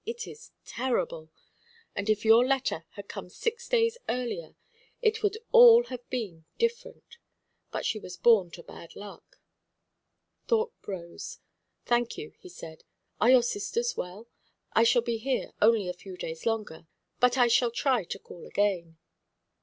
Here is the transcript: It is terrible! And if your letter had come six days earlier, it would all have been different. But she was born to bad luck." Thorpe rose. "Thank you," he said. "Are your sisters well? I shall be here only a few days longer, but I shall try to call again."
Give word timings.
It 0.03 0.25
is 0.25 0.49
terrible! 0.65 1.29
And 1.95 2.09
if 2.09 2.25
your 2.25 2.43
letter 2.43 2.85
had 2.93 3.07
come 3.07 3.29
six 3.29 3.69
days 3.69 3.99
earlier, 4.09 4.55
it 4.99 5.21
would 5.21 5.37
all 5.51 5.83
have 5.89 6.09
been 6.09 6.45
different. 6.57 7.17
But 7.69 7.85
she 7.85 7.99
was 7.99 8.17
born 8.17 8.49
to 8.53 8.63
bad 8.63 8.95
luck." 8.95 9.37
Thorpe 10.47 10.87
rose. 10.87 11.37
"Thank 11.85 12.17
you," 12.17 12.33
he 12.39 12.49
said. 12.49 12.83
"Are 13.19 13.29
your 13.29 13.43
sisters 13.43 13.95
well? 13.95 14.27
I 14.73 14.85
shall 14.85 15.03
be 15.03 15.19
here 15.19 15.53
only 15.61 15.87
a 15.87 15.93
few 15.93 16.17
days 16.17 16.47
longer, 16.47 16.87
but 17.19 17.37
I 17.37 17.47
shall 17.47 17.69
try 17.69 18.03
to 18.05 18.17
call 18.17 18.47
again." 18.47 18.97